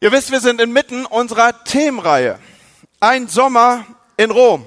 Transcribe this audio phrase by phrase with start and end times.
[0.00, 2.38] Ihr wisst, wir sind inmitten unserer Themenreihe.
[3.00, 3.84] Ein Sommer
[4.16, 4.64] in Rom.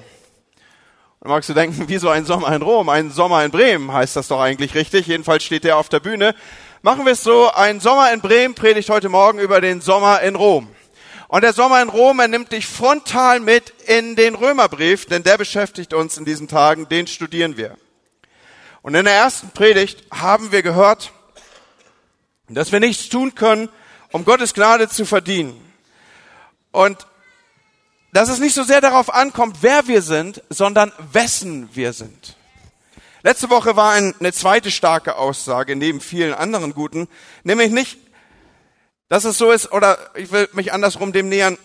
[1.20, 2.90] Und magst du denken, wieso ein Sommer in Rom?
[2.90, 5.06] Ein Sommer in Bremen heißt das doch eigentlich richtig.
[5.06, 6.34] Jedenfalls steht der auf der Bühne.
[6.82, 10.36] Machen wir es so, ein Sommer in Bremen predigt heute Morgen über den Sommer in
[10.36, 10.68] Rom.
[11.28, 15.38] Und der Sommer in Rom, er nimmt dich frontal mit in den Römerbrief, denn der
[15.38, 17.78] beschäftigt uns in diesen Tagen, den studieren wir.
[18.82, 21.10] Und in der ersten Predigt haben wir gehört,
[22.50, 23.70] dass wir nichts tun können,
[24.12, 25.58] um Gottes Gnade zu verdienen.
[26.70, 27.06] Und
[28.12, 32.36] dass es nicht so sehr darauf ankommt, wer wir sind, sondern wessen wir sind.
[33.22, 37.08] Letzte Woche war eine zweite starke Aussage, neben vielen anderen guten,
[37.44, 37.98] nämlich nicht,
[39.08, 41.56] dass es so ist, oder ich will mich andersrum dem nähern,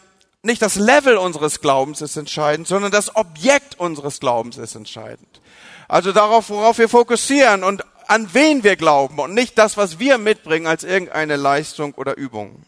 [0.43, 5.41] nicht das Level unseres Glaubens ist entscheidend, sondern das Objekt unseres Glaubens ist entscheidend.
[5.87, 10.17] Also darauf, worauf wir fokussieren und an wen wir glauben und nicht das, was wir
[10.17, 12.63] mitbringen als irgendeine Leistung oder Übung.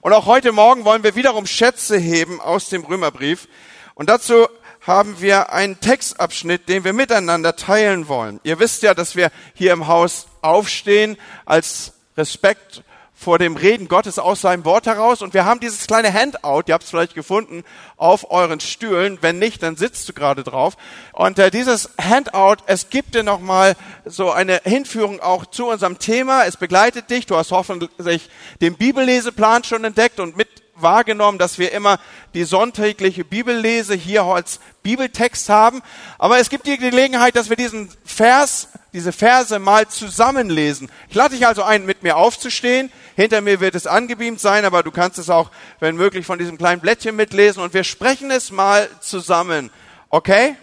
[0.00, 3.48] Und auch heute Morgen wollen wir wiederum Schätze heben aus dem Römerbrief.
[3.94, 4.46] Und dazu
[4.86, 8.40] haben wir einen Textabschnitt, den wir miteinander teilen wollen.
[8.42, 11.16] Ihr wisst ja, dass wir hier im Haus aufstehen
[11.46, 12.82] als Respekt
[13.24, 15.22] vor dem Reden Gottes aus seinem Wort heraus.
[15.22, 17.64] Und wir haben dieses kleine Handout, ihr habt es vielleicht gefunden,
[17.96, 19.18] auf euren Stühlen.
[19.22, 20.76] Wenn nicht, dann sitzt du gerade drauf.
[21.12, 26.44] Und äh, dieses Handout, es gibt dir nochmal so eine Hinführung auch zu unserem Thema.
[26.44, 27.26] Es begleitet dich.
[27.26, 28.28] Du hast hoffentlich
[28.60, 31.98] den Bibelleseplan schon entdeckt und mit wahrgenommen, dass wir immer
[32.34, 35.82] die sonntägliche Bibellese hier als Bibeltext haben.
[36.18, 40.90] Aber es gibt die Gelegenheit, dass wir diesen Vers, diese Verse mal zusammenlesen.
[41.08, 42.90] Ich lade dich also ein, mit mir aufzustehen.
[43.16, 45.50] Hinter mir wird es angebeamt sein, aber du kannst es auch,
[45.80, 47.62] wenn möglich, von diesem kleinen Blättchen mitlesen.
[47.62, 49.70] Und wir sprechen es mal zusammen.
[50.10, 50.56] Okay?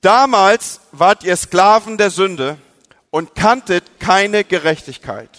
[0.00, 2.58] Damals wart ihr Sklaven der Sünde
[3.10, 5.30] und kanntet keine Gerechtigkeit.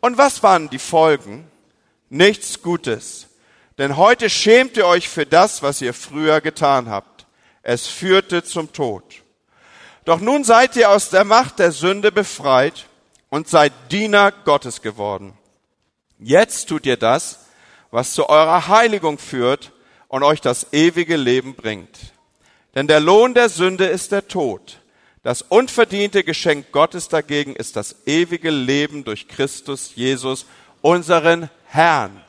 [0.00, 1.50] Und was waren die Folgen?
[2.12, 3.28] Nichts Gutes.
[3.78, 7.26] Denn heute schämt ihr euch für das, was ihr früher getan habt.
[7.62, 9.02] Es führte zum Tod.
[10.04, 12.86] Doch nun seid ihr aus der Macht der Sünde befreit
[13.30, 15.32] und seid Diener Gottes geworden.
[16.18, 17.46] Jetzt tut ihr das,
[17.90, 19.72] was zu eurer Heiligung führt
[20.08, 21.98] und euch das ewige Leben bringt.
[22.74, 24.80] Denn der Lohn der Sünde ist der Tod.
[25.22, 30.46] Das unverdiente Geschenk Gottes dagegen ist das ewige Leben durch Christus Jesus,
[30.82, 32.20] unseren Herrn.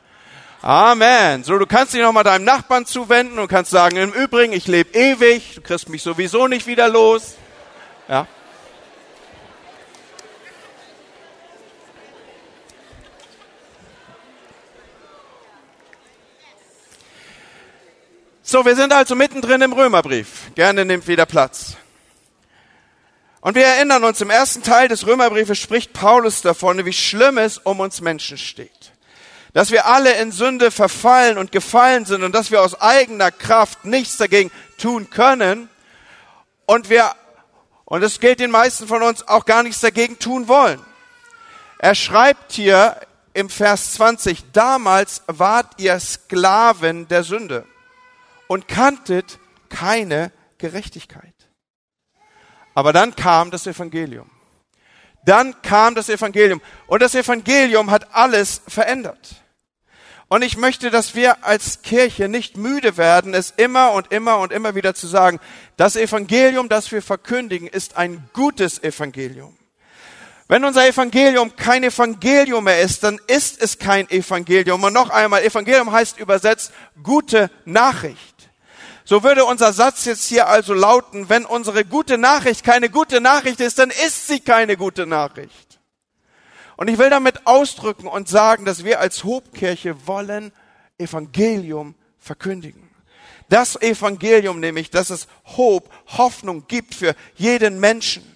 [0.62, 1.44] Amen.
[1.44, 4.98] So, du kannst dich nochmal deinem Nachbarn zuwenden und kannst sagen, im Übrigen, ich lebe
[4.98, 7.34] ewig, du kriegst mich sowieso nicht wieder los.
[8.08, 8.26] Ja.
[18.42, 20.54] So, wir sind also mittendrin im Römerbrief.
[20.54, 21.76] Gerne nimmt wieder Platz.
[23.44, 27.58] Und wir erinnern uns, im ersten Teil des Römerbriefes spricht Paulus davon, wie schlimm es
[27.58, 28.94] um uns Menschen steht
[29.54, 33.84] dass wir alle in Sünde verfallen und gefallen sind und dass wir aus eigener Kraft
[33.84, 35.70] nichts dagegen tun können
[36.66, 37.14] und wir,
[37.84, 40.80] und es gilt den meisten von uns, auch gar nichts dagegen tun wollen.
[41.78, 43.00] Er schreibt hier
[43.32, 47.64] im Vers 20, damals wart ihr Sklaven der Sünde
[48.48, 49.38] und kanntet
[49.68, 51.33] keine Gerechtigkeit.
[52.74, 54.30] Aber dann kam das Evangelium.
[55.24, 56.60] Dann kam das Evangelium.
[56.86, 59.36] Und das Evangelium hat alles verändert.
[60.28, 64.52] Und ich möchte, dass wir als Kirche nicht müde werden, es immer und immer und
[64.52, 65.38] immer wieder zu sagen,
[65.76, 69.56] das Evangelium, das wir verkündigen, ist ein gutes Evangelium.
[70.48, 74.82] Wenn unser Evangelium kein Evangelium mehr ist, dann ist es kein Evangelium.
[74.82, 78.33] Und noch einmal, Evangelium heißt übersetzt gute Nachricht.
[79.04, 83.60] So würde unser Satz jetzt hier also lauten, wenn unsere gute Nachricht keine gute Nachricht
[83.60, 85.78] ist, dann ist sie keine gute Nachricht.
[86.76, 90.52] Und ich will damit ausdrücken und sagen, dass wir als Hobkirche wollen
[90.98, 92.88] Evangelium verkündigen.
[93.50, 98.33] Das Evangelium nämlich, dass es Hob, Hoffnung gibt für jeden Menschen.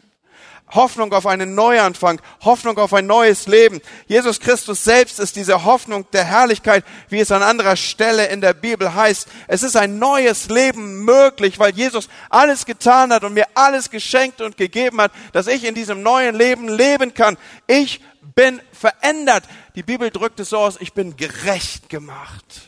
[0.70, 3.80] Hoffnung auf einen Neuanfang, Hoffnung auf ein neues Leben.
[4.06, 8.54] Jesus Christus selbst ist diese Hoffnung der Herrlichkeit, wie es an anderer Stelle in der
[8.54, 9.28] Bibel heißt.
[9.46, 14.40] Es ist ein neues Leben möglich, weil Jesus alles getan hat und mir alles geschenkt
[14.40, 17.36] und gegeben hat, dass ich in diesem neuen Leben leben kann.
[17.66, 18.00] Ich
[18.34, 19.44] bin verändert.
[19.74, 22.67] Die Bibel drückt es so aus, ich bin gerecht gemacht.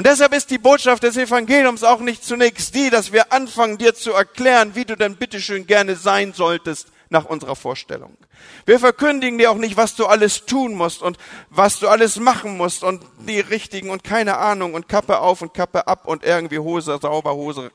[0.00, 3.94] Und deshalb ist die Botschaft des Evangeliums auch nicht zunächst die, dass wir anfangen, dir
[3.94, 8.16] zu erklären, wie du denn bitteschön gerne sein solltest nach unserer Vorstellung.
[8.64, 11.18] Wir verkündigen dir auch nicht, was du alles tun musst und
[11.50, 15.52] was du alles machen musst und die richtigen und keine Ahnung und Kappe auf und
[15.52, 17.70] Kappe ab und irgendwie Hose, sauber Hose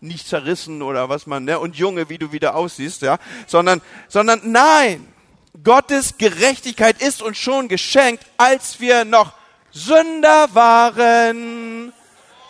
[0.00, 4.40] nicht zerrissen oder was man, ne, und Junge, wie du wieder aussiehst, ja, sondern, sondern
[4.44, 5.06] nein,
[5.62, 9.37] Gottes Gerechtigkeit ist uns schon geschenkt, als wir noch
[9.78, 11.92] Sünder waren.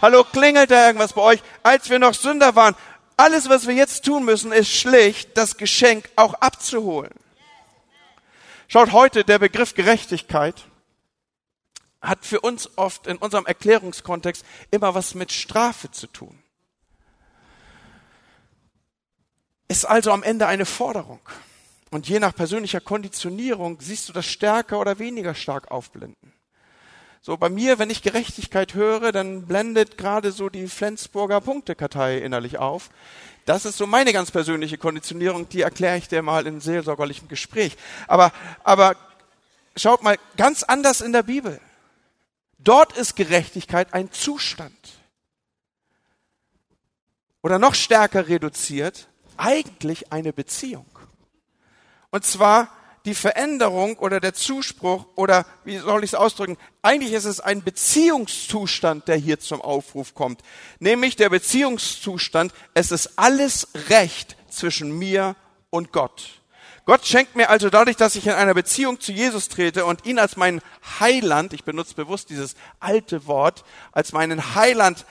[0.00, 1.42] Hallo, klingelt da irgendwas bei euch?
[1.62, 2.74] Als wir noch Sünder waren.
[3.16, 7.12] Alles, was wir jetzt tun müssen, ist schlicht, das Geschenk auch abzuholen.
[8.68, 10.66] Schaut heute, der Begriff Gerechtigkeit
[12.00, 16.38] hat für uns oft in unserem Erklärungskontext immer was mit Strafe zu tun.
[19.66, 21.20] Ist also am Ende eine Forderung.
[21.90, 26.37] Und je nach persönlicher Konditionierung siehst du das stärker oder weniger stark aufblenden.
[27.20, 32.58] So bei mir, wenn ich Gerechtigkeit höre, dann blendet gerade so die Flensburger Punktekartei innerlich
[32.58, 32.90] auf.
[33.44, 37.76] Das ist so meine ganz persönliche Konditionierung, die erkläre ich dir mal in seelsorgerlichem Gespräch.
[38.06, 38.32] Aber,
[38.62, 38.96] aber
[39.76, 41.60] schaut mal, ganz anders in der Bibel.
[42.58, 44.74] Dort ist Gerechtigkeit ein Zustand.
[47.42, 50.86] Oder noch stärker reduziert, eigentlich eine Beziehung.
[52.10, 52.68] Und zwar
[53.04, 56.56] die Veränderung oder der Zuspruch oder wie soll ich es ausdrücken?
[56.82, 60.42] Eigentlich ist es ein Beziehungszustand, der hier zum Aufruf kommt.
[60.78, 65.36] Nämlich der Beziehungszustand, es ist alles Recht zwischen mir
[65.70, 66.38] und Gott.
[66.84, 70.18] Gott schenkt mir also dadurch, dass ich in einer Beziehung zu Jesus trete und ihn
[70.18, 70.62] als meinen
[71.00, 75.04] Heiland, ich benutze bewusst dieses alte Wort, als meinen Heiland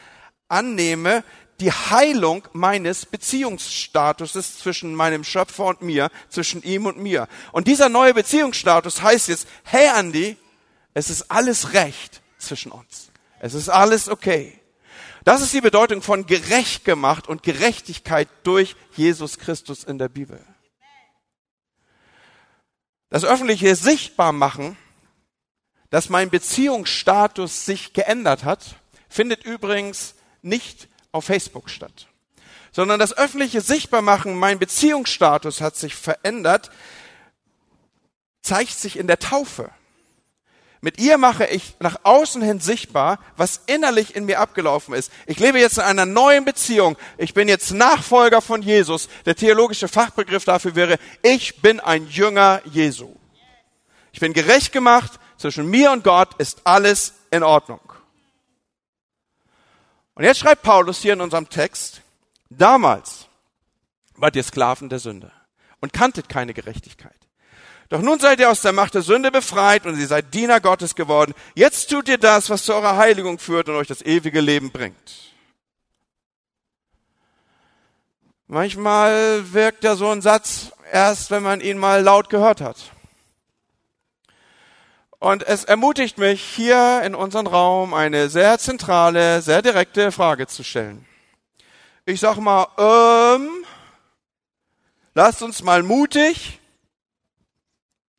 [0.47, 1.23] annehme,
[1.59, 7.27] die Heilung meines Beziehungsstatuses zwischen meinem Schöpfer und mir, zwischen ihm und mir.
[7.51, 10.37] Und dieser neue Beziehungsstatus heißt jetzt, hey Andy,
[10.93, 13.11] es ist alles recht zwischen uns.
[13.39, 14.59] Es ist alles okay.
[15.23, 20.39] Das ist die Bedeutung von gerecht gemacht und Gerechtigkeit durch Jesus Christus in der Bibel.
[23.09, 24.77] Das öffentliche Sichtbarmachen,
[25.89, 28.75] dass mein Beziehungsstatus sich geändert hat,
[29.09, 32.07] findet übrigens nicht auf Facebook statt,
[32.71, 36.71] sondern das öffentliche Sichtbarmachen, mein Beziehungsstatus hat sich verändert,
[38.41, 39.71] zeigt sich in der Taufe.
[40.79, 45.11] Mit ihr mache ich nach außen hin sichtbar, was innerlich in mir abgelaufen ist.
[45.25, 46.97] Ich lebe jetzt in einer neuen Beziehung.
[47.17, 49.09] Ich bin jetzt Nachfolger von Jesus.
[49.25, 53.15] Der theologische Fachbegriff dafür wäre, ich bin ein Jünger Jesu.
[54.11, 55.19] Ich bin gerecht gemacht.
[55.37, 57.79] Zwischen mir und Gott ist alles in Ordnung.
[60.17, 62.01] Und jetzt schreibt Paulus hier in unserem Text,
[62.49, 63.27] damals
[64.15, 65.31] wart ihr Sklaven der Sünde
[65.79, 67.13] und kanntet keine Gerechtigkeit.
[67.89, 70.95] Doch nun seid ihr aus der Macht der Sünde befreit und ihr seid Diener Gottes
[70.95, 71.35] geworden.
[71.53, 75.35] Jetzt tut ihr das, was zu eurer Heiligung führt und euch das ewige Leben bringt.
[78.47, 82.91] Manchmal wirkt ja so ein Satz erst, wenn man ihn mal laut gehört hat.
[85.19, 90.63] Und es ermutigt mich, hier in unserem Raum eine sehr zentrale, sehr direkte Frage zu
[90.63, 91.07] stellen.
[92.05, 93.65] Ich sag mal, ähm,
[95.15, 96.59] lasst uns mal mutig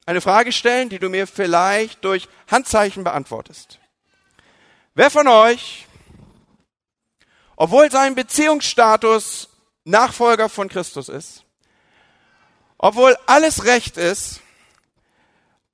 [0.06, 3.78] eine Frage stellen, die du mir vielleicht durch Handzeichen beantwortest.
[4.94, 5.86] Wer von euch,
[7.54, 9.50] obwohl sein Beziehungsstatus
[9.84, 11.44] Nachfolger von Christus ist,
[12.78, 14.40] obwohl alles recht ist,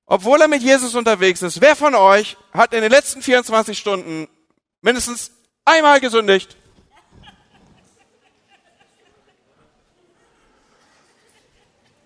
[0.06, 4.28] obwohl er mit Jesus unterwegs ist, wer von euch hat in den letzten 24 Stunden
[4.82, 5.30] mindestens
[5.64, 6.56] einmal gesündigt?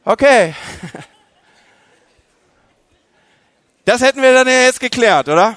[0.05, 0.55] Okay.
[3.85, 5.56] Das hätten wir dann ja jetzt geklärt, oder?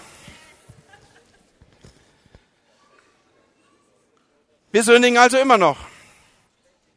[4.72, 5.76] Wir sündigen also immer noch.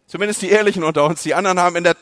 [0.06, 1.24] Zumindest die Ehrlichen unter uns.
[1.24, 1.96] Die anderen haben in der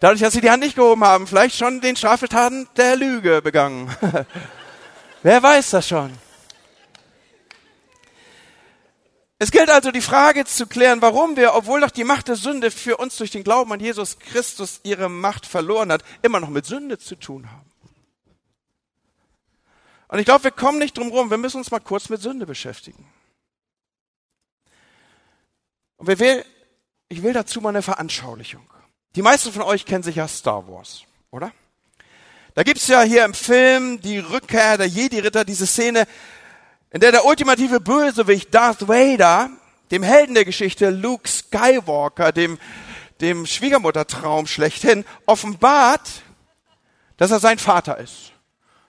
[0.00, 3.94] dadurch, dass sie die Hand nicht gehoben haben, vielleicht schon den Straftaten der Lüge begangen.
[5.22, 6.12] Wer weiß das schon?
[9.42, 12.70] Es gilt also die Frage zu klären, warum wir, obwohl doch die Macht der Sünde
[12.70, 16.66] für uns durch den Glauben an Jesus Christus ihre Macht verloren hat, immer noch mit
[16.66, 17.70] Sünde zu tun haben.
[20.08, 22.44] Und ich glaube, wir kommen nicht drum rum, wir müssen uns mal kurz mit Sünde
[22.44, 23.06] beschäftigen.
[25.96, 26.44] Und wir will,
[27.08, 28.69] ich will dazu mal eine Veranschaulichung.
[29.16, 31.52] Die meisten von euch kennen sicher Star Wars, oder?
[32.54, 36.06] Da gibt's ja hier im Film die Rückkehr der Jedi-Ritter, diese Szene,
[36.90, 39.50] in der der ultimative Bösewicht Darth Vader
[39.90, 42.58] dem Helden der Geschichte Luke Skywalker, dem,
[43.20, 46.22] dem Schwiegermuttertraum schlechthin, offenbart,
[47.16, 48.32] dass er sein Vater ist.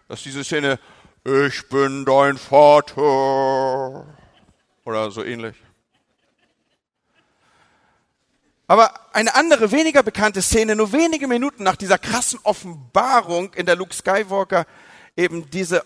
[0.08, 0.80] Dass diese Szene,
[1.24, 4.06] ich bin dein Vater,
[4.86, 5.56] oder so ähnlich.
[8.72, 13.76] Aber eine andere, weniger bekannte Szene, nur wenige Minuten nach dieser krassen Offenbarung, in der
[13.76, 14.66] Luke Skywalker
[15.18, 15.84] eben diese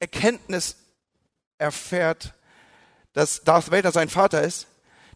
[0.00, 0.74] Erkenntnis
[1.58, 2.34] erfährt,
[3.12, 4.66] dass Darth Vader sein Vater ist,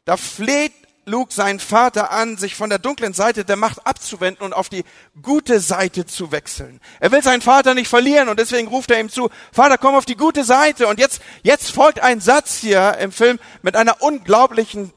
[0.05, 0.73] da fleht
[1.07, 4.85] Luke seinen Vater an, sich von der dunklen Seite der Macht abzuwenden und auf die
[5.21, 6.81] gute Seite zu wechseln.
[7.01, 10.05] Er will seinen Vater nicht verlieren und deswegen ruft er ihm zu, Vater, komm auf
[10.05, 10.87] die gute Seite.
[10.87, 14.93] Und jetzt, jetzt folgt ein Satz hier im Film mit einer unglaublichen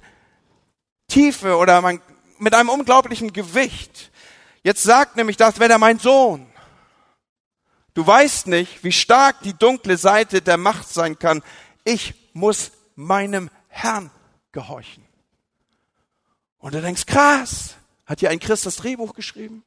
[1.10, 1.82] Tiefe oder
[2.38, 4.12] mit einem unglaublichen Gewicht.
[4.64, 6.46] Jetzt sagt nämlich das, wäre mein Sohn.
[7.94, 11.44] Du weißt nicht, wie stark die dunkle Seite der Macht sein kann.
[11.84, 14.12] Ich muss meinem Herrn
[14.52, 15.06] gehorchen.
[16.60, 17.76] Und du denkst, krass,
[18.06, 19.64] hat hier ein Christ das Drehbuch geschrieben?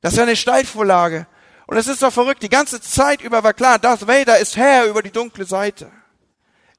[0.00, 1.26] Das ist eine Steilvorlage.
[1.66, 4.86] Und es ist doch verrückt, die ganze Zeit über war klar, Darth Vader ist Herr
[4.86, 5.90] über die dunkle Seite.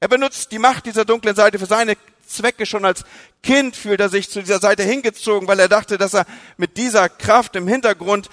[0.00, 1.96] Er benutzt die Macht dieser dunklen Seite für seine
[2.30, 2.64] Zwecke.
[2.66, 3.04] Schon als
[3.42, 7.08] Kind fühlt er sich zu dieser Seite hingezogen, weil er dachte, dass er mit dieser
[7.08, 8.30] Kraft im Hintergrund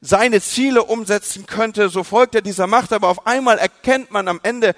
[0.00, 1.88] seine Ziele umsetzen könnte.
[1.88, 4.74] So folgt er dieser Macht, aber auf einmal erkennt man am Ende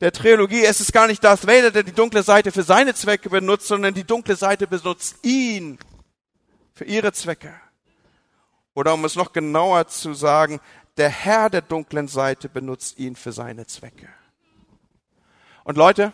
[0.00, 3.30] der Trilogie, es ist gar nicht Darth Vader, der die dunkle Seite für seine Zwecke
[3.30, 5.78] benutzt, sondern die dunkle Seite benutzt ihn
[6.72, 7.52] für ihre Zwecke.
[8.74, 10.60] Oder um es noch genauer zu sagen,
[10.98, 14.08] der Herr der dunklen Seite benutzt ihn für seine Zwecke.
[15.64, 16.12] Und Leute,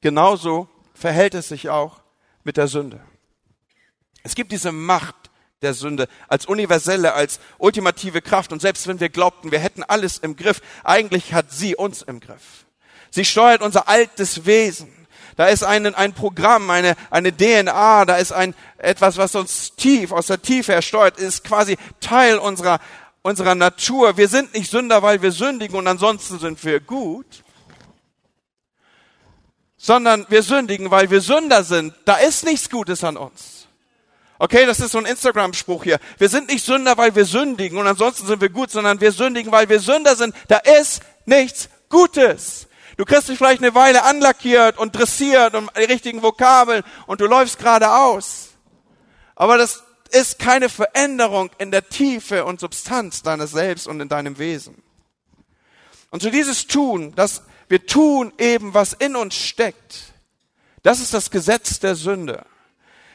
[0.00, 2.00] genauso verhält es sich auch
[2.44, 3.00] mit der Sünde.
[4.22, 5.14] Es gibt diese Macht
[5.62, 8.52] der Sünde als universelle, als ultimative Kraft.
[8.52, 12.20] Und selbst wenn wir glaubten, wir hätten alles im Griff, eigentlich hat sie uns im
[12.20, 12.66] Griff.
[13.10, 14.92] Sie steuert unser altes Wesen.
[15.36, 20.12] Da ist ein, ein Programm, eine, eine DNA, da ist ein, etwas, was uns tief,
[20.12, 22.80] aus der Tiefe ersteuert, ist quasi Teil unserer,
[23.22, 24.16] unserer Natur.
[24.16, 27.44] Wir sind nicht Sünder, weil wir sündigen und ansonsten sind wir gut,
[29.86, 31.94] sondern wir sündigen, weil wir Sünder sind.
[32.06, 33.68] Da ist nichts Gutes an uns.
[34.40, 36.00] Okay, das ist so ein Instagram-Spruch hier.
[36.18, 39.52] Wir sind nicht Sünder, weil wir sündigen und ansonsten sind wir gut, sondern wir sündigen,
[39.52, 40.34] weil wir Sünder sind.
[40.48, 42.66] Da ist nichts Gutes.
[42.96, 47.26] Du kriegst dich vielleicht eine Weile anlackiert und dressiert und die richtigen Vokabeln und du
[47.26, 48.48] läufst geradeaus.
[49.36, 54.38] Aber das ist keine Veränderung in der Tiefe und Substanz deines Selbst und in deinem
[54.38, 54.82] Wesen.
[56.10, 60.12] Und so dieses Tun, dass wir tun eben, was in uns steckt,
[60.82, 62.46] das ist das Gesetz der Sünde.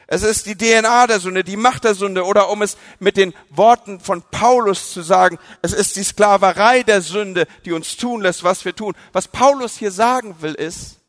[0.06, 3.32] Es ist die DNA der Sünde, die Macht der Sünde oder um es mit den
[3.48, 8.44] Worten von Paulus zu sagen, es ist die Sklaverei der Sünde, die uns tun lässt,
[8.44, 8.94] was wir tun.
[9.12, 11.00] Was Paulus hier sagen will ist,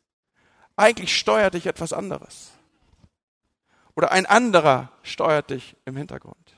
[0.76, 2.52] eigentlich steuert dich etwas anderes.
[3.94, 6.54] Oder ein anderer steuert dich im Hintergrund.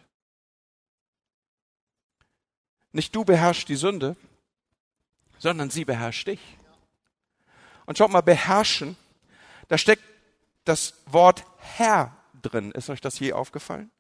[2.93, 4.15] Nicht du beherrschst die Sünde,
[5.39, 6.41] sondern sie beherrscht dich.
[7.87, 8.97] Und schaut mal, beherrschen,
[9.69, 10.03] da steckt
[10.65, 12.73] das Wort Herr drin.
[12.73, 13.91] Ist euch das je aufgefallen?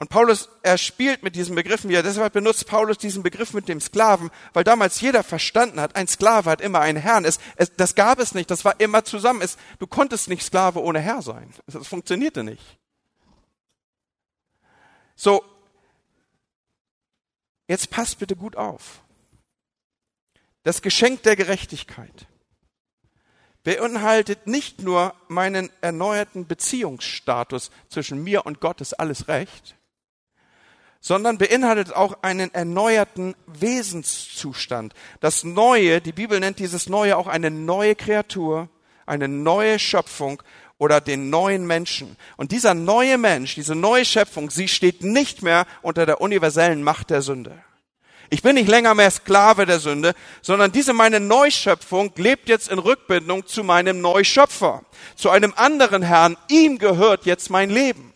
[0.00, 2.02] Und Paulus, er spielt mit diesen Begriffen wieder.
[2.02, 6.48] Deshalb benutzt Paulus diesen Begriff mit dem Sklaven, weil damals jeder verstanden hat, ein Sklave
[6.48, 7.26] hat immer einen Herrn.
[7.26, 9.42] Es, es, das gab es nicht, das war immer zusammen.
[9.42, 11.52] Es, du konntest nicht Sklave ohne Herr sein.
[11.66, 12.78] Das funktionierte nicht.
[15.16, 15.44] So,
[17.68, 19.02] jetzt passt bitte gut auf.
[20.62, 22.26] Das Geschenk der Gerechtigkeit
[23.64, 29.76] beinhaltet nicht nur meinen erneuerten Beziehungsstatus zwischen mir und Gott ist alles recht,
[31.00, 34.94] sondern beinhaltet auch einen erneuerten Wesenszustand.
[35.20, 38.68] Das Neue, die Bibel nennt dieses Neue auch eine neue Kreatur,
[39.06, 40.42] eine neue Schöpfung
[40.78, 42.16] oder den neuen Menschen.
[42.36, 47.10] Und dieser neue Mensch, diese neue Schöpfung, sie steht nicht mehr unter der universellen Macht
[47.10, 47.62] der Sünde.
[48.32, 52.78] Ich bin nicht länger mehr Sklave der Sünde, sondern diese meine Neuschöpfung lebt jetzt in
[52.78, 54.82] Rückbindung zu meinem Neuschöpfer,
[55.16, 56.36] zu einem anderen Herrn.
[56.48, 58.14] Ihm gehört jetzt mein Leben.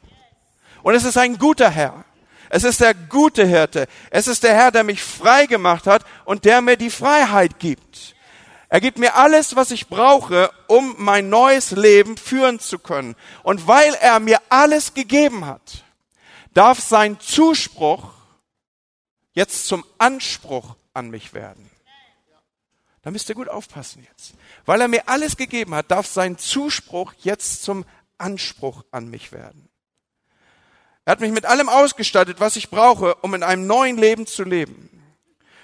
[0.85, 2.05] Und es ist ein guter Herr.
[2.49, 3.89] Es ist der gute Hirte.
[4.11, 8.15] Es ist der Herr, der mich frei gemacht hat und der mir die Freiheit gibt.
[8.69, 13.17] Er gibt mir alles, was ich brauche, um mein neues Leben führen zu können.
[13.43, 15.85] Und weil er mir alles gegeben hat,
[16.55, 18.14] darf sein Zuspruch
[19.35, 21.71] jetzt zum Anspruch an mich werden.
[23.03, 24.35] Da müsst ihr gut aufpassen jetzt.
[24.65, 27.85] Weil er mir alles gegeben hat, darf sein Zuspruch jetzt zum
[28.17, 29.69] Anspruch an mich werden.
[31.05, 34.43] Er hat mich mit allem ausgestattet, was ich brauche, um in einem neuen Leben zu
[34.43, 34.89] leben.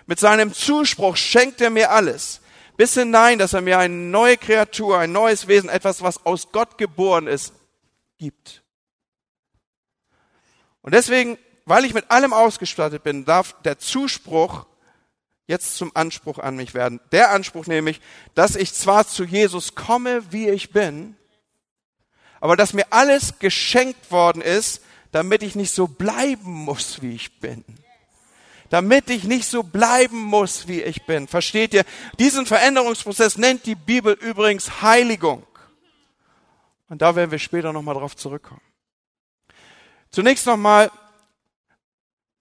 [0.04, 2.42] Mit seinem Zuspruch schenkt er mir alles.
[2.76, 6.76] Bis hinein, dass er mir eine neue Kreatur, ein neues Wesen, etwas, was aus Gott
[6.76, 7.54] geboren ist,
[8.18, 8.62] gibt.
[10.82, 11.38] Und deswegen
[11.70, 14.66] weil ich mit allem ausgestattet bin, darf der Zuspruch
[15.46, 17.00] jetzt zum Anspruch an mich werden.
[17.12, 18.00] Der Anspruch nämlich,
[18.34, 21.14] dass ich zwar zu Jesus komme, wie ich bin,
[22.40, 27.38] aber dass mir alles geschenkt worden ist, damit ich nicht so bleiben muss, wie ich
[27.38, 27.64] bin.
[28.68, 31.28] Damit ich nicht so bleiben muss, wie ich bin.
[31.28, 31.84] Versteht ihr?
[32.18, 35.46] Diesen Veränderungsprozess nennt die Bibel übrigens Heiligung.
[36.88, 38.60] Und da werden wir später nochmal drauf zurückkommen.
[40.10, 40.90] Zunächst nochmal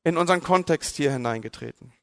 [0.04, 1.94] in unseren Kontext hier hineingetreten.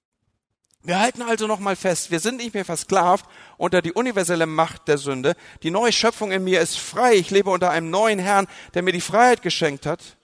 [0.83, 3.27] Wir halten also nochmal fest, wir sind nicht mehr versklavt
[3.57, 5.35] unter die universelle Macht der Sünde.
[5.65, 7.15] Die neue Schöpfung in mir ist frei.
[7.15, 10.17] Ich lebe unter einem neuen Herrn, der mir die Freiheit geschenkt hat.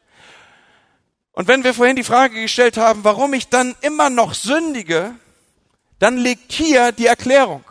[1.33, 5.17] Und wenn wir vorhin die Frage gestellt haben, warum ich dann immer noch sündige,
[5.99, 7.65] dann liegt hier die Erklärung.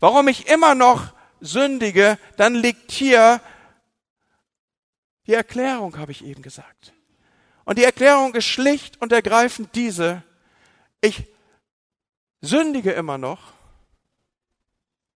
[0.00, 3.40] Warum ich immer noch sündige, dann liegt hier
[5.26, 6.94] die Erklärung, habe ich eben gesagt.
[7.64, 10.22] Und die Erklärung ist schlicht und ergreifend diese.
[11.00, 11.24] Ich
[12.40, 13.52] sündige immer noch,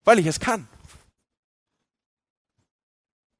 [0.03, 0.67] weil ich es kann.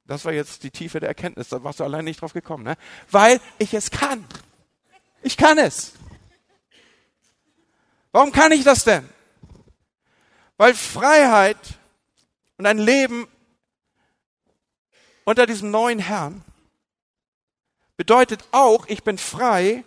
[0.06, 2.78] Das war jetzt die Tiefe der Erkenntnis, da warst du allein nicht drauf gekommen, ne?
[3.12, 4.26] Weil ich es kann.
[5.22, 5.94] Ich kann es.
[8.14, 9.08] Warum kann ich das denn?
[10.56, 11.58] Weil Freiheit
[12.58, 13.28] und ein Leben
[15.26, 16.44] unter diesem neuen Herrn
[17.98, 19.84] bedeutet auch, ich bin frei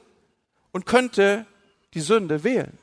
[0.73, 1.47] und könnte
[1.95, 2.79] die Sünde wählen.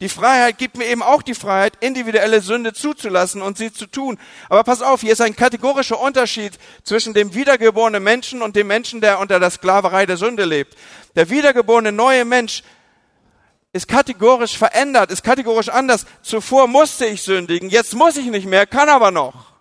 [0.00, 4.18] Die Freiheit gibt mir eben auch die Freiheit, individuelle Sünde zuzulassen und sie zu tun.
[4.50, 6.52] Aber pass auf, hier ist ein kategorischer Unterschied
[6.84, 10.76] zwischen dem wiedergeborenen Menschen und dem Menschen, der unter der Sklaverei der Sünde lebt.
[11.14, 12.62] Der wiedergeborene neue Mensch
[13.72, 16.04] ist kategorisch verändert, ist kategorisch anders.
[16.20, 19.55] Zuvor musste ich sündigen, jetzt muss ich nicht mehr, kann aber noch.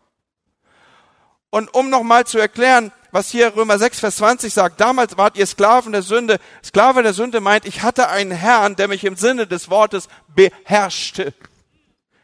[1.55, 4.81] Und um nochmal zu erklären, was hier Römer 6, Vers 20 sagt.
[4.81, 6.37] Damals wart ihr Sklaven der Sünde.
[6.61, 11.33] Sklave der Sünde meint, ich hatte einen Herrn, der mich im Sinne des Wortes beherrschte.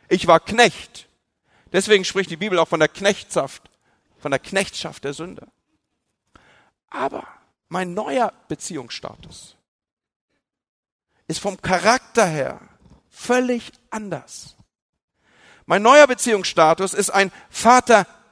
[0.09, 1.07] Ich war Knecht.
[1.71, 3.69] Deswegen spricht die Bibel auch von der Knechtschaft,
[4.19, 5.47] von der Knechtschaft der Sünde.
[6.89, 7.25] Aber
[7.69, 9.55] mein neuer Beziehungsstatus
[11.27, 12.59] ist vom Charakter her
[13.09, 14.57] völlig anders.
[15.65, 17.31] Mein neuer Beziehungsstatus ist ein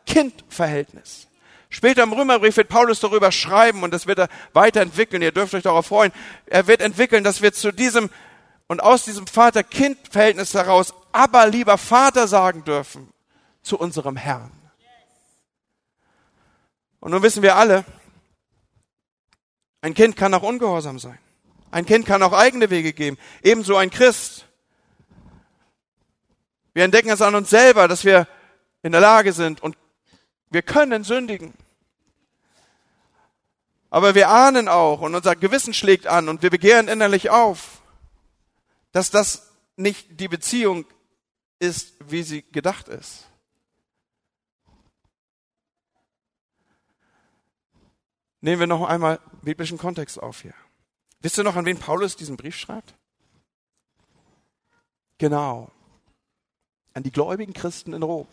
[0.09, 1.27] Vater-Kind-Verhältnis.
[1.69, 5.21] Später im Römerbrief wird Paulus darüber schreiben und das wird er weiterentwickeln.
[5.21, 6.11] Ihr dürft euch darauf freuen.
[6.47, 8.09] Er wird entwickeln, dass wir zu diesem
[8.67, 13.11] und aus diesem Vater-Kind-Verhältnis heraus aber lieber Vater sagen dürfen
[13.61, 14.51] zu unserem Herrn.
[16.99, 17.85] Und nun wissen wir alle,
[19.81, 21.17] ein Kind kann auch ungehorsam sein.
[21.71, 23.17] Ein Kind kann auch eigene Wege gehen.
[23.43, 24.45] Ebenso ein Christ.
[26.73, 28.27] Wir entdecken es an uns selber, dass wir
[28.81, 29.77] in der Lage sind und
[30.49, 31.53] wir können sündigen.
[33.89, 37.81] Aber wir ahnen auch und unser Gewissen schlägt an und wir begehren innerlich auf,
[38.91, 40.85] dass das nicht die Beziehung
[41.59, 43.25] ist, wie sie gedacht ist.
[48.41, 50.53] Nehmen wir noch einmal biblischen Kontext auf hier.
[51.21, 52.95] Wisst ihr noch, an wen Paulus diesen Brief schreibt?
[55.17, 55.69] Genau.
[56.93, 58.27] An die gläubigen Christen in Rom.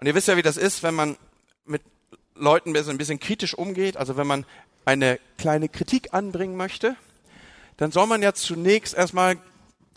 [0.00, 1.18] Und ihr wisst ja, wie das ist, wenn man
[1.66, 1.82] mit
[2.34, 4.46] Leuten ein bisschen kritisch umgeht, also wenn man
[4.86, 6.96] eine kleine Kritik anbringen möchte,
[7.76, 9.36] dann soll man ja zunächst erstmal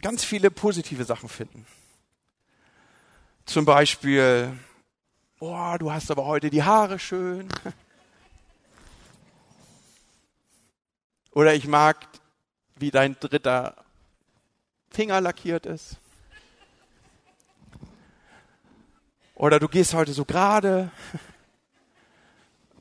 [0.01, 1.65] ganz viele positive Sachen finden.
[3.45, 4.51] Zum Beispiel,
[5.39, 7.47] boah, du hast aber heute die Haare schön.
[11.31, 12.09] Oder ich mag,
[12.75, 13.77] wie dein dritter
[14.91, 15.95] Finger lackiert ist.
[19.35, 20.91] Oder du gehst heute so gerade.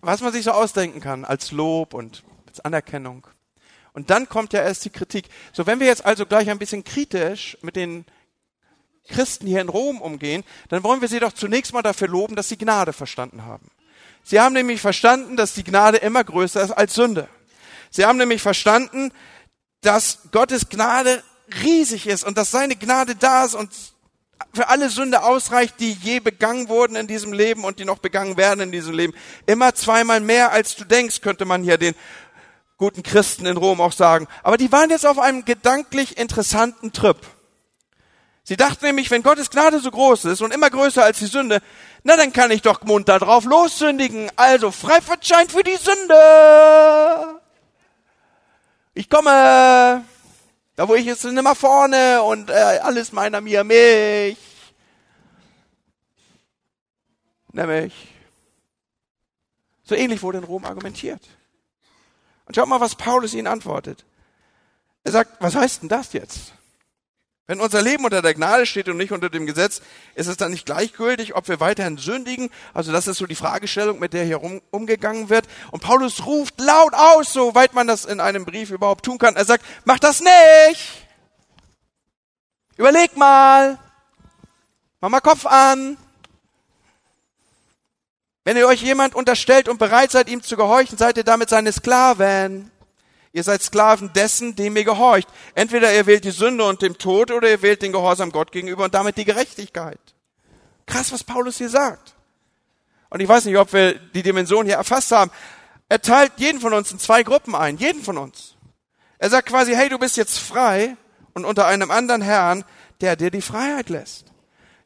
[0.01, 3.27] Was man sich so ausdenken kann als Lob und als Anerkennung.
[3.93, 5.29] Und dann kommt ja erst die Kritik.
[5.53, 8.05] So, wenn wir jetzt also gleich ein bisschen kritisch mit den
[9.09, 12.49] Christen hier in Rom umgehen, dann wollen wir sie doch zunächst mal dafür loben, dass
[12.49, 13.71] sie Gnade verstanden haben.
[14.23, 17.29] Sie haben nämlich verstanden, dass die Gnade immer größer ist als Sünde.
[17.91, 19.13] Sie haben nämlich verstanden,
[19.81, 21.23] dass Gottes Gnade
[21.63, 23.71] riesig ist und dass seine Gnade da ist und
[24.53, 28.37] für alle Sünde ausreicht, die je begangen wurden in diesem Leben und die noch begangen
[28.37, 29.15] werden in diesem Leben.
[29.47, 31.95] Immer zweimal mehr, als du denkst, könnte man hier den
[32.77, 34.27] guten Christen in Rom auch sagen.
[34.43, 37.19] Aber die waren jetzt auf einem gedanklich interessanten Trip.
[38.45, 41.63] Sie dachten nämlich, wenn Gottes Gnade so groß ist und immer größer als die Sünde,
[42.03, 44.31] na dann kann ich doch munter drauf lossündigen.
[44.35, 47.41] Also Freifahrtschein für die Sünde.
[48.95, 50.05] Ich komme.
[50.83, 54.37] Da wo ich jetzt immer vorne und äh, alles meiner mir mich.
[57.53, 57.95] Nämlich.
[59.85, 61.23] So ähnlich wurde in Rom argumentiert.
[62.47, 64.05] Und schaut mal, was Paulus ihnen antwortet.
[65.05, 66.53] Er sagt, was heißt denn das jetzt?
[67.53, 69.83] Wenn unser Leben unter der Gnade steht und nicht unter dem Gesetz,
[70.15, 72.49] ist es dann nicht gleichgültig, ob wir weiterhin sündigen?
[72.73, 75.45] Also das ist so die Fragestellung, mit der hier umgegangen wird.
[75.71, 79.37] Und Paulus ruft laut aus, soweit man das in einem Brief überhaupt tun kann.
[79.37, 81.07] Er sagt, mach das nicht!
[82.79, 83.79] Überleg mal!
[85.03, 85.99] Mach mal Kopf an!
[88.45, 91.71] Wenn ihr euch jemand unterstellt und bereit seid, ihm zu gehorchen, seid ihr damit seine
[91.71, 92.71] Sklaven.
[93.33, 95.29] Ihr seid Sklaven dessen, dem ihr gehorcht.
[95.55, 98.85] Entweder ihr wählt die Sünde und den Tod oder ihr wählt den Gehorsam Gott gegenüber
[98.85, 99.99] und damit die Gerechtigkeit.
[100.87, 102.15] Krass, was Paulus hier sagt.
[103.09, 105.31] Und ich weiß nicht, ob wir die Dimension hier erfasst haben.
[105.89, 107.79] Er teilt jeden von uns in zwei Gruppen ein.
[107.79, 108.55] Jeden von uns.
[109.19, 110.97] Er sagt quasi, hey, du bist jetzt frei
[111.33, 112.65] und unter einem anderen Herrn,
[113.01, 114.27] der dir die Freiheit lässt.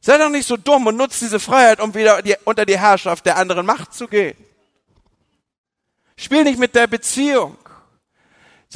[0.00, 3.38] Sei doch nicht so dumm und nutzt diese Freiheit, um wieder unter die Herrschaft der
[3.38, 4.36] anderen Macht zu gehen.
[6.16, 7.56] Spiel nicht mit der Beziehung.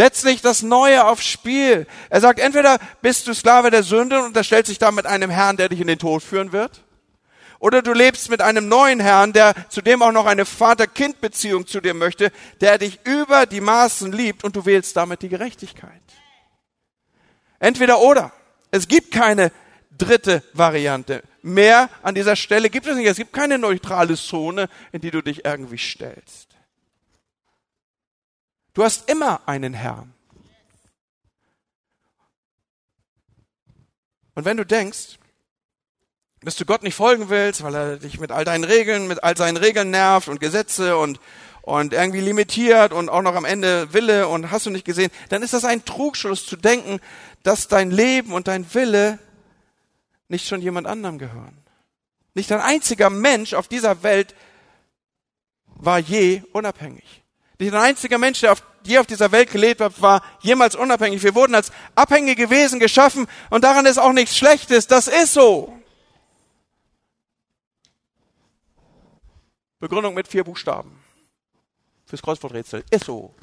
[0.01, 1.87] Setz nicht das Neue aufs Spiel.
[2.09, 5.59] Er sagt, entweder bist du Sklave der Sünde und unterstellst dich da mit einem Herrn,
[5.59, 6.85] der dich in den Tod führen wird.
[7.59, 11.93] Oder du lebst mit einem neuen Herrn, der zudem auch noch eine Vater-Kind-Beziehung zu dir
[11.93, 12.33] möchte,
[12.63, 16.01] der dich über die Maßen liebt und du wählst damit die Gerechtigkeit.
[17.59, 18.33] Entweder oder.
[18.71, 19.53] Es gibt keine
[19.99, 21.23] dritte Variante.
[21.43, 23.07] Mehr an dieser Stelle gibt es nicht.
[23.07, 26.50] Es gibt keine neutrale Zone, in die du dich irgendwie stellst.
[28.81, 30.15] Du hast immer einen Herrn.
[34.35, 35.19] Und wenn du denkst,
[36.41, 39.37] dass du Gott nicht folgen willst, weil er dich mit all deinen Regeln, mit all
[39.37, 41.21] seinen Regeln nervt und Gesetze und,
[41.61, 45.43] und irgendwie limitiert und auch noch am Ende Wille und hast du nicht gesehen, dann
[45.43, 47.01] ist das ein Trugschluss zu denken,
[47.43, 49.19] dass dein Leben und dein Wille
[50.29, 51.59] nicht schon jemand anderem gehören.
[52.33, 54.35] Nicht ein einziger Mensch auf dieser Welt
[55.67, 57.21] war je unabhängig.
[57.59, 61.23] Nicht ein einziger Mensch, der auf, je auf dieser Welt gelebt hat, war jemals unabhängig.
[61.23, 64.87] Wir wurden als abhängige Wesen geschaffen und daran ist auch nichts Schlechtes.
[64.87, 65.77] Das ist so.
[69.79, 71.03] Begründung mit vier Buchstaben.
[72.07, 72.85] Fürs Kreuzworträtsel.
[72.91, 73.35] Ist so.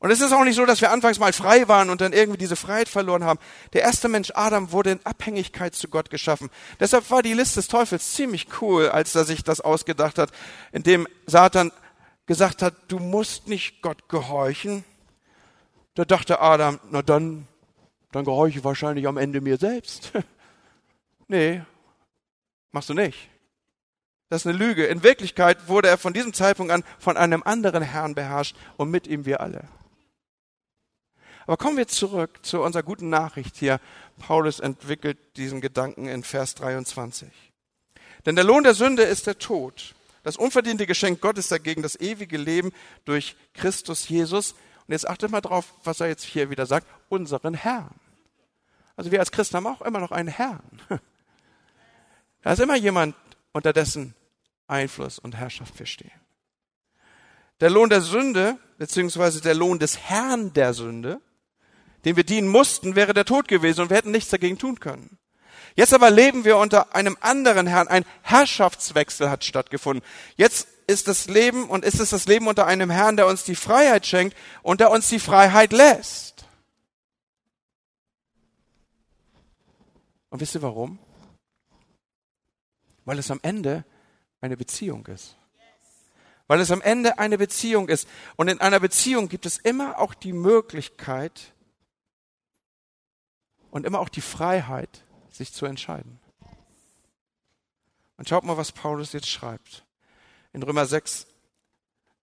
[0.00, 2.38] Und es ist auch nicht so, dass wir anfangs mal frei waren und dann irgendwie
[2.38, 3.40] diese Freiheit verloren haben.
[3.72, 6.50] Der erste Mensch Adam wurde in Abhängigkeit zu Gott geschaffen.
[6.78, 10.30] Deshalb war die Liste des Teufels ziemlich cool, als er sich das ausgedacht hat,
[10.70, 11.72] indem Satan
[12.26, 14.84] gesagt hat, du musst nicht Gott gehorchen.
[15.94, 17.48] Da dachte Adam, na dann,
[18.12, 20.12] dann gehorche ich wahrscheinlich am Ende mir selbst.
[21.26, 21.62] nee,
[22.70, 23.28] machst du nicht.
[24.28, 24.86] Das ist eine Lüge.
[24.86, 29.08] In Wirklichkeit wurde er von diesem Zeitpunkt an von einem anderen Herrn beherrscht und mit
[29.08, 29.66] ihm wir alle.
[31.48, 33.80] Aber kommen wir zurück zu unserer guten Nachricht hier.
[34.18, 37.26] Paulus entwickelt diesen Gedanken in Vers 23.
[38.26, 39.94] Denn der Lohn der Sünde ist der Tod.
[40.24, 42.70] Das unverdiente Geschenk Gottes dagegen das ewige Leben
[43.06, 44.52] durch Christus Jesus.
[44.52, 46.86] Und jetzt achtet mal drauf, was er jetzt hier wieder sagt.
[47.08, 47.94] Unseren Herrn.
[48.96, 50.82] Also wir als Christen haben auch immer noch einen Herrn.
[52.42, 53.16] Da ist immer jemand,
[53.52, 54.14] unter dessen
[54.68, 56.12] Einfluss und Herrschaft wir stehen.
[57.60, 61.20] Der Lohn der Sünde, beziehungsweise der Lohn des Herrn der Sünde,
[62.08, 65.18] dem wir dienen mussten, wäre der Tod gewesen und wir hätten nichts dagegen tun können.
[65.74, 67.86] Jetzt aber leben wir unter einem anderen Herrn.
[67.86, 70.02] Ein Herrschaftswechsel hat stattgefunden.
[70.36, 73.54] Jetzt ist das Leben und ist es das Leben unter einem Herrn, der uns die
[73.54, 76.46] Freiheit schenkt und der uns die Freiheit lässt.
[80.30, 80.98] Und wisst ihr warum?
[83.04, 83.84] Weil es am Ende
[84.40, 85.36] eine Beziehung ist.
[86.46, 88.08] Weil es am Ende eine Beziehung ist.
[88.36, 91.52] Und in einer Beziehung gibt es immer auch die Möglichkeit,
[93.70, 96.18] und immer auch die Freiheit, sich zu entscheiden.
[98.16, 99.84] Und schaut mal, was Paulus jetzt schreibt.
[100.52, 101.26] In Römer 6,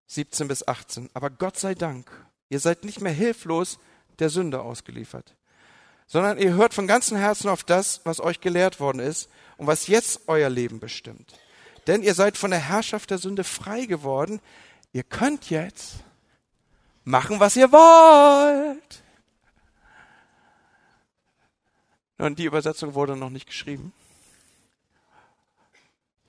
[0.08, 1.10] 17 bis 18.
[1.14, 2.12] Aber Gott sei Dank,
[2.50, 3.80] ihr seid nicht mehr hilflos
[4.20, 5.36] der Sünde ausgeliefert,
[6.08, 9.88] sondern ihr hört von ganzem Herzen auf das, was euch gelehrt worden ist und was
[9.88, 11.40] jetzt euer Leben bestimmt.
[11.88, 14.42] Denn ihr seid von der Herrschaft der Sünde frei geworden.
[14.92, 15.98] Ihr könnt jetzt
[17.04, 19.04] machen, was ihr wollt.
[22.18, 23.94] Und die Übersetzung wurde noch nicht geschrieben.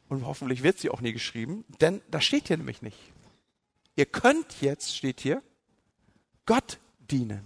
[0.09, 2.99] Und hoffentlich wird sie auch nie geschrieben, denn das steht hier nämlich nicht.
[3.96, 5.42] Ihr könnt jetzt, steht hier,
[6.44, 7.42] Gott dienen.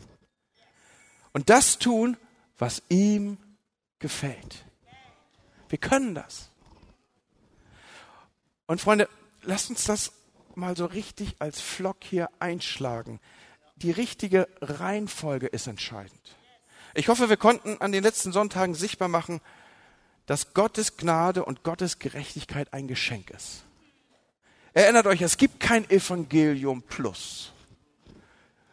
[1.33, 2.17] Und das tun,
[2.59, 3.39] was ihm
[3.99, 4.65] gefällt.
[5.69, 6.51] Wir können das.
[8.67, 9.09] Und Freunde,
[9.43, 10.13] lasst uns das
[10.55, 13.21] mal so richtig als Flock hier einschlagen.
[13.77, 16.37] Die richtige Reihenfolge ist entscheidend.
[16.95, 19.41] Ich hoffe, wir konnten an den letzten Sonntagen sichtbar machen,
[20.27, 23.65] dass Gottes Gnade und Gottes Gerechtigkeit ein Geschenk ist.
[24.73, 27.53] Erinnert euch, es gibt kein Evangelium plus.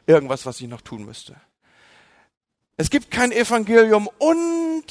[0.06, 1.36] Irgendwas, was ich noch tun müsste.
[2.78, 4.86] Es gibt kein Evangelium und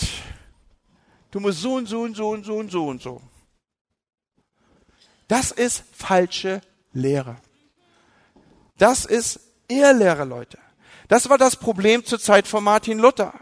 [1.30, 3.22] du musst so und so und so und so und so und so.
[5.28, 6.60] Das ist falsche
[6.92, 7.36] Lehre.
[8.78, 10.58] Das ist Irrlehre, Leute.
[11.08, 13.32] Das war das Problem zur Zeit von Martin Luther.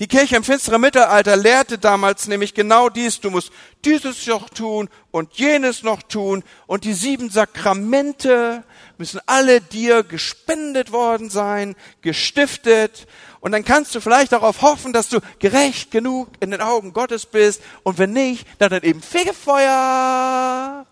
[0.00, 3.20] Die Kirche im finsteren Mittelalter lehrte damals nämlich genau dies.
[3.20, 3.52] Du musst
[3.84, 8.64] dieses noch tun und jenes noch tun und die sieben Sakramente
[8.98, 13.06] müssen alle dir gespendet worden sein, gestiftet.
[13.38, 17.26] Und dann kannst du vielleicht darauf hoffen, dass du gerecht genug in den Augen Gottes
[17.26, 17.62] bist.
[17.84, 20.86] Und wenn nicht, dann dann eben Fegefeuer.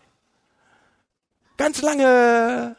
[1.56, 2.76] Ganz lange.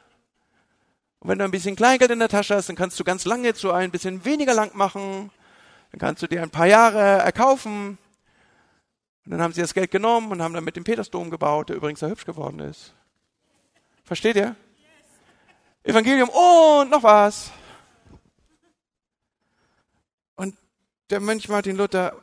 [1.24, 3.54] Und wenn du ein bisschen Kleingeld in der Tasche hast, dann kannst du ganz lange
[3.54, 5.32] zu ein bisschen weniger lang machen.
[5.92, 7.98] Dann kannst du dir ein paar Jahre erkaufen.
[9.26, 11.78] Und dann haben sie das Geld genommen und haben dann mit dem Petersdom gebaut, der
[11.78, 12.94] übrigens sehr hübsch geworden ist.
[14.04, 14.58] Versteht ihr?
[15.84, 17.52] Evangelium und noch was.
[20.36, 20.58] Und
[21.10, 22.18] der Mönch Martin Luther,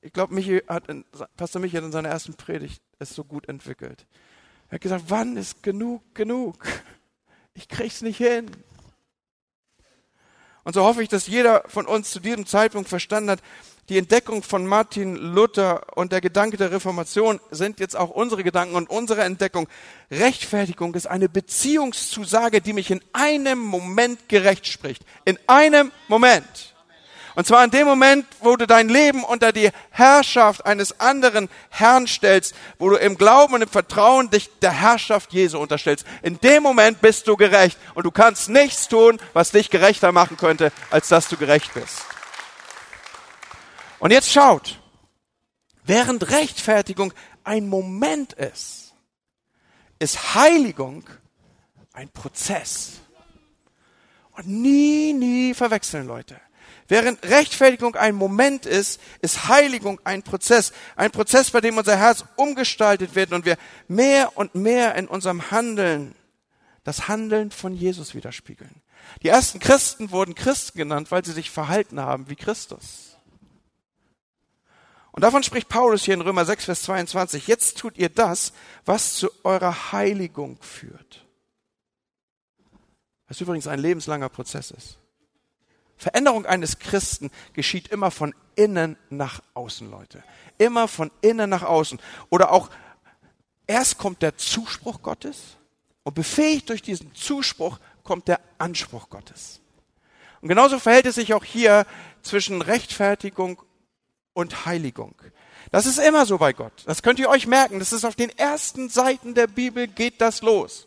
[0.00, 1.04] ich glaube, Michi hat in,
[1.36, 4.06] Pastor Michi hat in seiner ersten Predigt es so gut entwickelt.
[4.70, 6.66] Er hat gesagt, wann ist genug genug?
[7.56, 8.50] Ich krieg's nicht hin.
[10.62, 13.40] Und so hoffe ich, dass jeder von uns zu diesem Zeitpunkt verstanden hat,
[13.88, 18.74] die Entdeckung von Martin Luther und der Gedanke der Reformation sind jetzt auch unsere Gedanken
[18.74, 19.68] und unsere Entdeckung.
[20.10, 25.04] Rechtfertigung ist eine Beziehungszusage, die mich in einem Moment gerecht spricht.
[25.24, 26.75] In einem Moment.
[27.36, 32.06] Und zwar in dem Moment, wo du dein Leben unter die Herrschaft eines anderen Herrn
[32.06, 36.06] stellst, wo du im Glauben und im Vertrauen dich der Herrschaft Jesu unterstellst.
[36.22, 40.38] In dem Moment bist du gerecht und du kannst nichts tun, was dich gerechter machen
[40.38, 42.06] könnte, als dass du gerecht bist.
[43.98, 44.80] Und jetzt schaut,
[45.84, 47.12] während Rechtfertigung
[47.44, 48.94] ein Moment ist,
[49.98, 51.04] ist Heiligung
[51.92, 52.92] ein Prozess.
[54.32, 56.40] Und nie, nie verwechseln, Leute.
[56.88, 60.72] Während Rechtfertigung ein Moment ist, ist Heiligung ein Prozess.
[60.94, 63.56] Ein Prozess, bei dem unser Herz umgestaltet wird und wir
[63.88, 66.14] mehr und mehr in unserem Handeln
[66.86, 68.80] das Handeln von Jesus widerspiegeln.
[69.22, 73.16] Die ersten Christen wurden Christen genannt, weil sie sich verhalten haben wie Christus.
[75.10, 77.48] Und davon spricht Paulus hier in Römer 6, Vers 22.
[77.48, 78.52] Jetzt tut ihr das,
[78.84, 81.26] was zu eurer Heiligung führt.
[83.26, 84.98] Was übrigens ein lebenslanger Prozess ist.
[85.96, 90.22] Veränderung eines Christen geschieht immer von innen nach außen, Leute.
[90.58, 92.00] Immer von innen nach außen.
[92.30, 92.70] Oder auch
[93.66, 95.56] erst kommt der Zuspruch Gottes
[96.02, 99.60] und befähigt durch diesen Zuspruch kommt der Anspruch Gottes.
[100.40, 101.86] Und genauso verhält es sich auch hier
[102.22, 103.62] zwischen Rechtfertigung
[104.32, 105.14] und Heiligung.
[105.72, 106.84] Das ist immer so bei Gott.
[106.86, 107.78] Das könnt ihr euch merken.
[107.78, 110.86] Das ist auf den ersten Seiten der Bibel geht das los.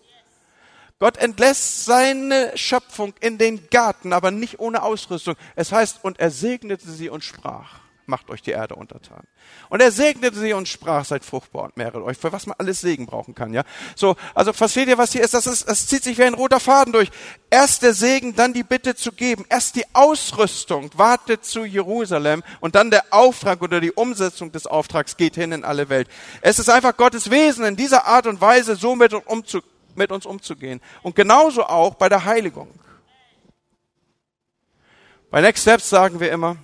[0.99, 5.35] Gott entlässt seine Schöpfung in den Garten, aber nicht ohne Ausrüstung.
[5.55, 9.23] Es heißt, und er segnete sie und sprach, macht euch die Erde untertan.
[9.69, 12.81] Und er segnete sie und sprach, seid fruchtbar und mehret euch, für was man alles
[12.81, 13.63] Segen brauchen kann, ja.
[13.95, 15.33] So, also versteht ihr, was hier ist?
[15.33, 17.09] Das ist, das zieht sich wie ein roter Faden durch.
[17.49, 19.45] Erst der Segen, dann die Bitte zu geben.
[19.47, 25.15] Erst die Ausrüstung wartet zu Jerusalem und dann der Auftrag oder die Umsetzung des Auftrags
[25.15, 26.09] geht hin in alle Welt.
[26.41, 30.25] Es ist einfach Gottes Wesen in dieser Art und Weise so mit umzugehen mit uns
[30.25, 30.81] umzugehen.
[31.03, 32.67] Und genauso auch bei der Heiligung.
[35.29, 36.57] Bei Next Steps sagen wir immer,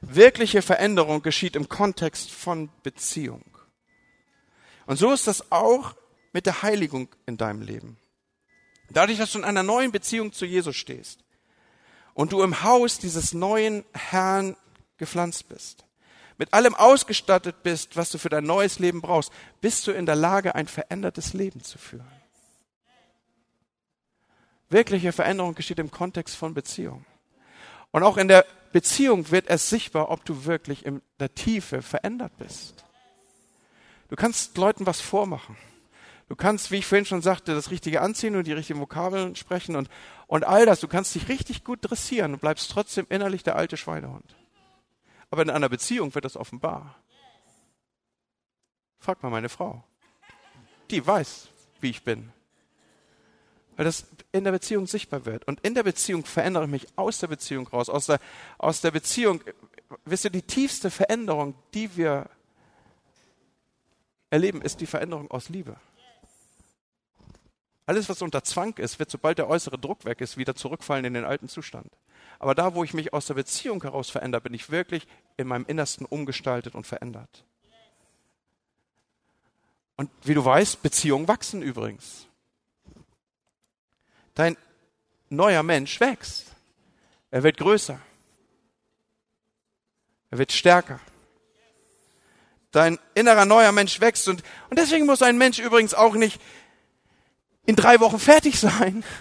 [0.00, 3.44] wirkliche Veränderung geschieht im Kontext von Beziehung.
[4.86, 5.94] Und so ist das auch
[6.32, 7.98] mit der Heiligung in deinem Leben.
[8.90, 11.20] Dadurch, dass du in einer neuen Beziehung zu Jesus stehst
[12.14, 14.56] und du im Haus dieses neuen Herrn
[14.98, 15.84] gepflanzt bist,
[16.36, 20.16] mit allem ausgestattet bist, was du für dein neues Leben brauchst, bist du in der
[20.16, 22.06] Lage, ein verändertes Leben zu führen.
[24.70, 27.04] Wirkliche Veränderung geschieht im Kontext von Beziehung.
[27.90, 32.36] Und auch in der Beziehung wird es sichtbar, ob du wirklich in der Tiefe verändert
[32.38, 32.84] bist.
[34.08, 35.56] Du kannst Leuten was vormachen.
[36.28, 39.76] Du kannst, wie ich vorhin schon sagte, das Richtige anziehen und die richtigen Vokabeln sprechen
[39.76, 39.88] und,
[40.26, 40.80] und all das.
[40.80, 44.34] Du kannst dich richtig gut dressieren und bleibst trotzdem innerlich der alte Schweinehund.
[45.30, 46.96] Aber in einer Beziehung wird das offenbar.
[48.98, 49.84] Frag mal meine Frau.
[50.90, 51.48] Die weiß,
[51.80, 52.32] wie ich bin.
[53.76, 55.46] Weil das in der Beziehung sichtbar wird.
[55.46, 57.88] Und in der Beziehung verändere ich mich aus der Beziehung raus.
[57.88, 58.20] Aus der,
[58.58, 59.40] aus der Beziehung,
[60.04, 62.28] wisst ihr, die tiefste Veränderung, die wir
[64.30, 65.76] erleben, ist die Veränderung aus Liebe.
[67.86, 71.14] Alles, was unter Zwang ist, wird, sobald der äußere Druck weg ist, wieder zurückfallen in
[71.14, 71.90] den alten Zustand.
[72.38, 75.06] Aber da, wo ich mich aus der Beziehung heraus verändere, bin ich wirklich
[75.36, 77.44] in meinem Innersten umgestaltet und verändert.
[79.96, 82.26] Und wie du weißt, Beziehungen wachsen übrigens.
[84.34, 84.56] Dein
[85.28, 86.46] neuer Mensch wächst.
[87.30, 88.00] Er wird größer.
[90.30, 91.00] Er wird stärker.
[92.72, 96.40] Dein innerer neuer Mensch wächst und, und deswegen muss ein Mensch übrigens auch nicht
[97.66, 99.04] in drei Wochen fertig sein.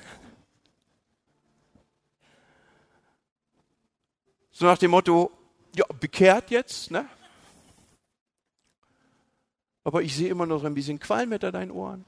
[4.56, 5.32] So nach dem Motto,
[5.76, 7.10] ja, bekehrt jetzt, ne?
[9.84, 12.06] Aber ich sehe immer noch ein bisschen Qualm hinter deinen Ohren.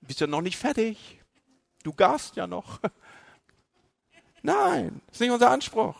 [0.00, 1.21] Du bist ja noch nicht fertig.
[1.82, 2.80] Du garst ja noch.
[4.42, 5.96] Nein, das ist nicht unser Anspruch.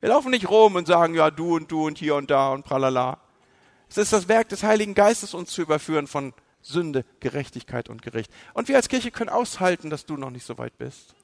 [0.00, 2.64] Wir laufen nicht rum und sagen, ja, du und du und hier und da und
[2.64, 3.18] pralala.
[3.88, 8.30] Es ist das Werk des Heiligen Geistes, uns zu überführen von Sünde, Gerechtigkeit und Gericht.
[8.52, 11.14] Und wir als Kirche können aushalten, dass du noch nicht so weit bist.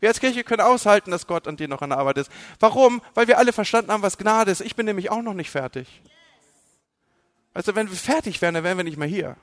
[0.00, 2.30] Wir als Kirche können aushalten, dass Gott an dir noch an der Arbeit ist.
[2.60, 3.00] Warum?
[3.14, 4.60] Weil wir alle verstanden haben, was Gnade ist.
[4.60, 6.02] Ich bin nämlich auch noch nicht fertig.
[7.52, 9.36] Also wenn wir fertig wären, dann wären wir nicht mehr hier.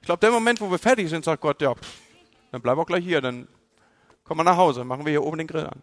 [0.00, 1.86] Ich glaube, der Moment, wo wir fertig sind, sagt Gott, ja, pff,
[2.54, 3.48] dann bleib auch gleich hier, dann
[4.22, 5.82] kommen wir nach Hause, machen wir hier oben den Grill an.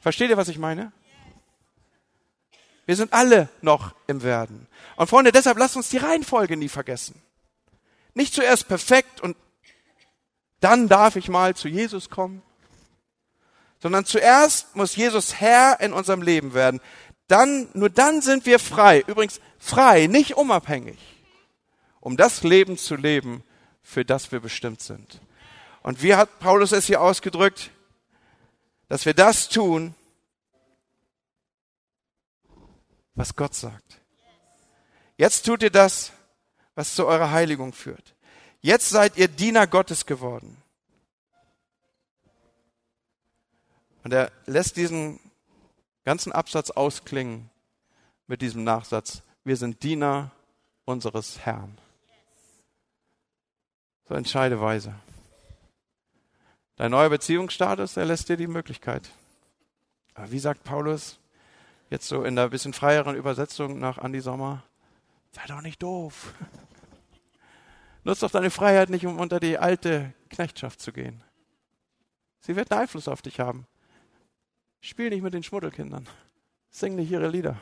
[0.00, 0.90] Versteht ihr, was ich meine?
[2.86, 4.68] Wir sind alle noch im Werden.
[4.96, 7.20] Und Freunde, deshalb lasst uns die Reihenfolge nie vergessen.
[8.14, 9.36] Nicht zuerst perfekt und
[10.60, 12.40] dann darf ich mal zu Jesus kommen,
[13.80, 16.80] sondern zuerst muss Jesus Herr in unserem Leben werden.
[17.26, 19.04] Dann, nur dann sind wir frei.
[19.06, 20.96] Übrigens frei, nicht unabhängig,
[22.00, 23.44] um das Leben zu leben,
[23.82, 25.20] für das wir bestimmt sind.
[25.82, 27.70] Und wie hat Paulus es hier ausgedrückt?
[28.88, 29.94] Dass wir das tun,
[33.14, 34.00] was Gott sagt.
[35.16, 36.12] Jetzt tut ihr das,
[36.74, 38.14] was zu eurer Heiligung führt.
[38.60, 40.62] Jetzt seid ihr Diener Gottes geworden.
[44.04, 45.20] Und er lässt diesen
[46.04, 47.50] ganzen Absatz ausklingen
[48.26, 49.22] mit diesem Nachsatz.
[49.44, 50.30] Wir sind Diener
[50.84, 51.76] unseres Herrn.
[54.08, 54.94] So entscheide weise.
[56.78, 59.10] Dein neuer Beziehungsstatus, er lässt dir die Möglichkeit.
[60.14, 61.18] Aber wie sagt Paulus,
[61.90, 64.62] jetzt so in der bisschen freieren Übersetzung nach Andi Sommer,
[65.32, 66.34] sei doch nicht doof.
[68.04, 71.24] Nutz doch deine Freiheit nicht, um unter die alte Knechtschaft zu gehen.
[72.38, 73.66] Sie wird einen Einfluss auf dich haben.
[74.80, 76.08] Spiel nicht mit den Schmuddelkindern.
[76.70, 77.60] Sing nicht ihre Lieder.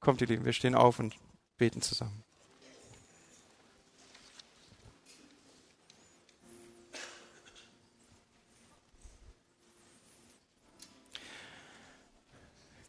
[0.00, 1.14] Kommt, ihr Lieben, wir stehen auf und
[1.56, 2.24] beten zusammen.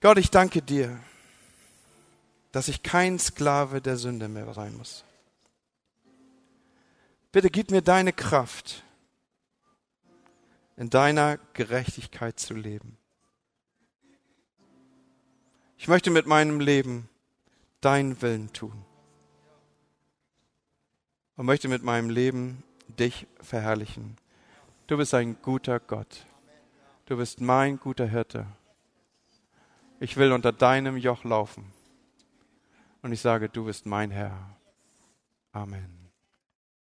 [0.06, 1.00] Gott, ich danke dir,
[2.52, 5.04] dass ich kein Sklave der Sünde mehr sein muss.
[7.32, 8.84] Bitte gib mir deine Kraft,
[10.78, 13.00] in deiner Gerechtigkeit zu leben.
[15.80, 17.10] Ich möchte mit meinem Leben
[17.82, 18.86] deinen Willen tun
[21.36, 24.18] und möchte mit meinem Leben dich verherrlichen.
[24.86, 26.28] Du bist ein guter Gott.
[27.08, 28.46] Du bist mein guter Hirte.
[30.00, 31.72] Ich will unter deinem Joch laufen.
[33.02, 34.58] Und ich sage, du bist mein Herr.
[35.52, 35.95] Amen.